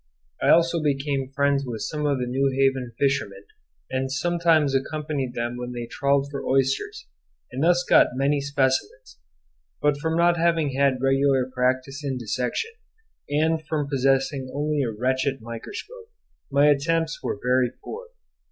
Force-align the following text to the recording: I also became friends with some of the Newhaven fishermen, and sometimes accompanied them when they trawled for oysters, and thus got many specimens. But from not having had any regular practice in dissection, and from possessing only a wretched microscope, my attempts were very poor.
I 0.41 0.49
also 0.49 0.81
became 0.81 1.29
friends 1.31 1.63
with 1.63 1.81
some 1.83 2.07
of 2.07 2.17
the 2.17 2.25
Newhaven 2.25 2.91
fishermen, 2.97 3.45
and 3.91 4.11
sometimes 4.11 4.73
accompanied 4.73 5.35
them 5.35 5.57
when 5.57 5.73
they 5.73 5.85
trawled 5.85 6.27
for 6.31 6.43
oysters, 6.43 7.05
and 7.51 7.61
thus 7.63 7.83
got 7.87 8.15
many 8.15 8.41
specimens. 8.41 9.19
But 9.79 9.99
from 9.99 10.17
not 10.17 10.37
having 10.37 10.69
had 10.71 10.93
any 10.93 11.03
regular 11.03 11.51
practice 11.53 12.03
in 12.03 12.17
dissection, 12.17 12.71
and 13.29 13.63
from 13.67 13.87
possessing 13.87 14.49
only 14.55 14.81
a 14.81 14.89
wretched 14.89 15.39
microscope, 15.39 16.09
my 16.51 16.67
attempts 16.67 17.21
were 17.21 17.39
very 17.39 17.69
poor. 17.69 18.07